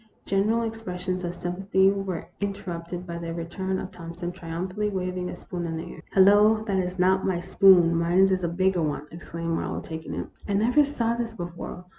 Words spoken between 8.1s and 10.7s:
is a bigger one," exclaimed Marlowe, taking it." I